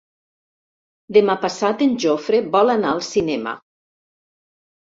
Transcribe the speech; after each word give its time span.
Demà 1.17 1.35
passat 1.43 1.83
en 1.87 1.93
Jofre 2.05 2.39
vol 2.57 2.75
anar 2.77 2.95
al 2.97 3.05
cinema. 3.11 3.55